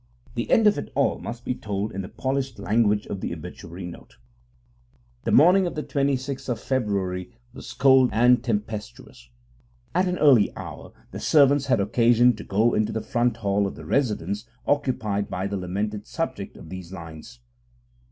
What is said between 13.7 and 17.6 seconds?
the residence occupied by the lamented subject of these lines.